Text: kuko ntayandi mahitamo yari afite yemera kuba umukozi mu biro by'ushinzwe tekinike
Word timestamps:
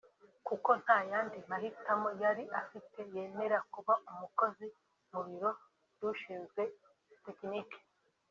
kuko 0.47 0.69
ntayandi 0.81 1.37
mahitamo 1.49 2.09
yari 2.23 2.43
afite 2.61 2.99
yemera 3.13 3.57
kuba 3.73 3.93
umukozi 4.11 4.67
mu 5.11 5.19
biro 5.27 5.49
by'ushinzwe 5.95 6.61
tekinike 7.23 7.79